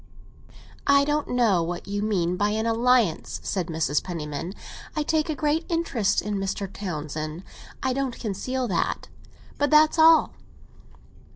[0.87, 4.03] "I don't know what you mean by an alliance," said Mrs.
[4.03, 4.55] Penniman.
[4.95, 6.67] "I take a great interest in Mr.
[6.73, 7.43] Townsend;
[7.83, 9.09] I won't conceal that.
[9.59, 10.33] But that's all."